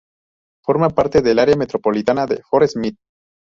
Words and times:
Forma 0.65 0.89
parte 0.89 1.21
del 1.21 1.37
área 1.37 1.55
metropolitana 1.55 2.25
de 2.25 2.41
Fort 2.41 2.65
Smith. 2.67 2.97